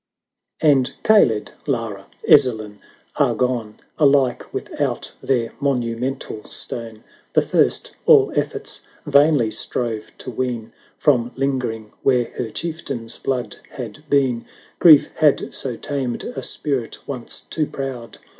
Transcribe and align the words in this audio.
XXV. 0.63 0.71
And 0.71 0.93
Kaled— 1.03 1.51
Lara— 1.77 2.07
Ezzelin, 2.27 2.79
are 3.17 3.35
gone, 3.35 3.79
Alike 3.99 4.51
without 4.51 5.13
their 5.21 5.53
monumental 5.59 6.43
stone! 6.45 7.03
The 7.33 7.43
first, 7.43 7.91
all 8.07 8.33
efforts 8.35 8.81
vainly 9.05 9.51
strove 9.51 10.09
to 10.17 10.31
wean 10.31 10.73
From 10.97 11.31
lingering 11.35 11.91
where 12.01 12.31
her 12.35 12.49
Chieftain's 12.49 13.19
blood 13.19 13.57
had 13.69 14.03
been: 14.09 14.47
Grief 14.79 15.07
had 15.17 15.53
so 15.53 15.75
tamed 15.75 16.23
a 16.23 16.41
spirit 16.41 17.07
once 17.07 17.41
too 17.51 17.67
proud. 17.67 18.17